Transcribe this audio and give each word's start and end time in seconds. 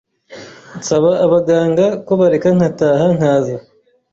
nsaba 0.79 1.11
abaganga 1.25 1.85
ko 2.05 2.11
bareka 2.21 2.49
nkataha 2.57 3.05
nkaza 3.17 3.55